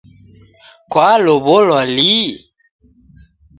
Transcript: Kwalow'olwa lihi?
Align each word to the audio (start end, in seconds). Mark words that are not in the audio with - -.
Kwalow'olwa 0.91 1.81
lihi? 1.95 2.29